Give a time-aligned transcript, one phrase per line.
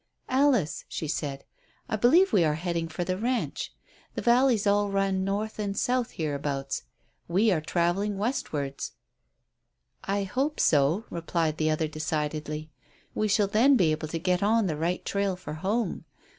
[0.29, 1.45] "Alice," she said,
[1.87, 3.71] "I believe we are heading for the ranch.
[4.15, 6.85] The valleys all run north and south hereabouts.
[7.27, 8.93] We are travelling westwards."
[10.03, 12.71] "I hope so," replied the other decidedly;
[13.13, 16.05] "we shall then be able to get on the right trail for home.